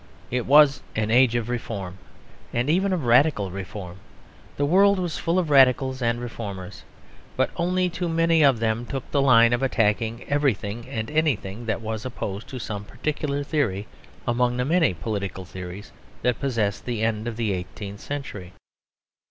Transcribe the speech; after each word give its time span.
It 0.31 0.47
was 0.47 0.81
an 0.95 1.11
age 1.11 1.35
of 1.35 1.47
reform, 1.47 1.99
and 2.51 2.71
even 2.71 2.91
of 2.91 3.03
radical 3.03 3.51
reform; 3.51 3.97
the 4.57 4.65
world 4.65 4.97
was 4.97 5.19
full 5.19 5.37
of 5.37 5.51
radicals 5.51 6.01
and 6.01 6.19
reformers; 6.19 6.83
but 7.37 7.51
only 7.55 7.87
too 7.87 8.09
many 8.09 8.43
of 8.43 8.57
them 8.59 8.87
took 8.87 9.11
the 9.11 9.21
line 9.21 9.53
of 9.53 9.61
attacking 9.61 10.23
everything 10.27 10.89
and 10.89 11.11
anything 11.11 11.67
that 11.67 11.81
was 11.81 12.03
opposed 12.03 12.47
to 12.47 12.57
some 12.57 12.83
particular 12.83 13.43
theory 13.43 13.85
among 14.25 14.57
the 14.57 14.65
many 14.65 14.95
political 14.95 15.45
theories 15.45 15.91
that 16.23 16.39
possessed 16.39 16.85
the 16.85 17.03
end 17.03 17.27
of 17.27 17.37
the 17.37 17.51
eighteenth 17.53 17.99
century. 17.99 18.53